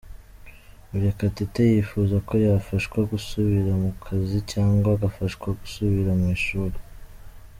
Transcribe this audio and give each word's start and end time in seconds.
Murekatete 0.89 1.61
yifuza 1.71 2.15
ko 2.27 2.33
yafashwa 2.45 2.99
gusubira 3.11 3.71
mu 3.83 3.91
kazi, 4.03 4.37
cyangwa 4.51 4.87
agafashwa 4.95 5.47
gusubira 5.59 6.11
mu 6.19 6.25
ishuri. 6.37 6.77